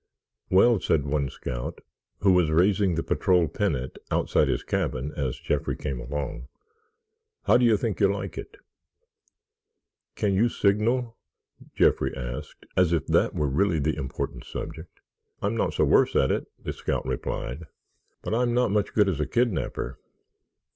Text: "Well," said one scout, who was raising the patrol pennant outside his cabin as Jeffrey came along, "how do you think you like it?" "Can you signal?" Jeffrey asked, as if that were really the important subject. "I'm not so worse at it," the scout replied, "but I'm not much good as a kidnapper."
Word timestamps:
"Well," 0.49 0.79
said 0.79 1.05
one 1.05 1.29
scout, 1.29 1.77
who 2.21 2.33
was 2.33 2.49
raising 2.49 2.95
the 2.95 3.03
patrol 3.03 3.47
pennant 3.47 3.99
outside 4.09 4.47
his 4.47 4.63
cabin 4.63 5.13
as 5.15 5.37
Jeffrey 5.39 5.75
came 5.75 5.99
along, 5.99 6.47
"how 7.43 7.57
do 7.57 7.65
you 7.65 7.77
think 7.77 7.99
you 7.99 8.11
like 8.11 8.35
it?" 8.35 8.57
"Can 10.15 10.33
you 10.33 10.49
signal?" 10.49 11.17
Jeffrey 11.75 12.17
asked, 12.17 12.65
as 12.75 12.93
if 12.93 13.05
that 13.05 13.35
were 13.35 13.47
really 13.47 13.77
the 13.77 13.95
important 13.95 14.43
subject. 14.43 15.01
"I'm 15.39 15.55
not 15.55 15.71
so 15.75 15.83
worse 15.83 16.15
at 16.15 16.31
it," 16.31 16.47
the 16.57 16.73
scout 16.73 17.05
replied, 17.05 17.65
"but 18.23 18.33
I'm 18.33 18.55
not 18.55 18.71
much 18.71 18.95
good 18.95 19.07
as 19.07 19.19
a 19.19 19.27
kidnapper." 19.27 19.99